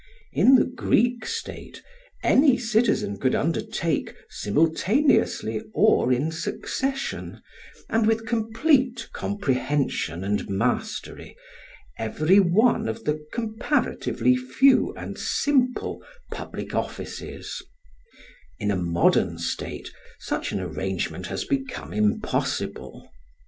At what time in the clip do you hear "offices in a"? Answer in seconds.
16.73-18.75